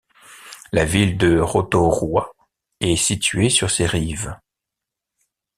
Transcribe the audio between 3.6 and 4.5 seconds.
ses rives.